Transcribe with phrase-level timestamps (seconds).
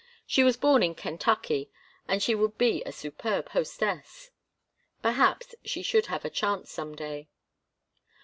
[0.25, 1.69] She was born in Kentucky
[2.07, 4.31] and she would be a superb hostess.
[5.03, 7.29] Perhaps she should have a chance some day.